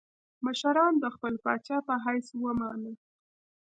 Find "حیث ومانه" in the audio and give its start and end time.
2.05-2.91